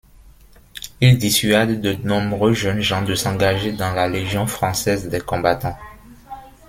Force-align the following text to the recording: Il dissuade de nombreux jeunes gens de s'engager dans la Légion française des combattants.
Il 0.99 1.19
dissuade 1.19 1.79
de 1.79 1.93
nombreux 1.93 2.53
jeunes 2.53 2.81
gens 2.81 3.03
de 3.03 3.13
s'engager 3.13 3.71
dans 3.71 3.93
la 3.93 4.07
Légion 4.07 4.47
française 4.47 5.07
des 5.09 5.19
combattants. 5.21 5.77